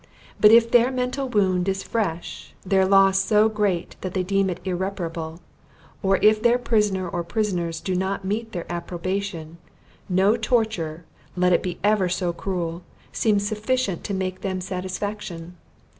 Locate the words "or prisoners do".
7.07-7.95